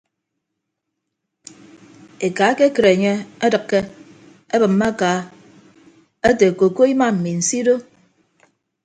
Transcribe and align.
Eka 2.27 2.43
ekekịt 2.53 2.85
enye 2.93 3.13
edịkke 3.45 3.79
ebịmme 4.55 4.85
aka 4.91 5.11
ete 6.29 6.45
koko 6.59 6.83
ima 6.93 7.07
mi 7.23 7.31
nsido. 7.39 7.75